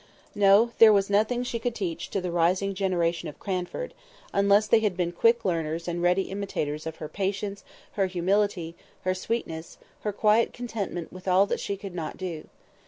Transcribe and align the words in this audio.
No! 0.33 0.71
there 0.79 0.91
was 0.91 1.11
nothing 1.11 1.43
she 1.43 1.59
could 1.59 1.75
teach 1.75 2.09
to 2.09 2.19
the 2.19 2.31
rising 2.31 2.73
generation 2.73 3.29
of 3.29 3.37
Cranford, 3.37 3.93
unless 4.33 4.65
they 4.65 4.79
had 4.79 4.97
been 4.97 5.11
quick 5.11 5.45
learners 5.45 5.87
and 5.87 6.01
ready 6.01 6.23
imitators 6.31 6.87
of 6.87 6.95
her 6.95 7.07
patience, 7.07 7.63
her 7.91 8.07
humility, 8.07 8.73
her 9.03 9.13
sweetness, 9.13 9.77
her 9.99 10.11
quiet 10.11 10.53
contentment 10.53 11.13
with 11.13 11.27
all 11.27 11.45
that 11.45 11.59
she 11.59 11.77
could 11.77 11.93
not 11.93 12.17
do. 12.17 12.47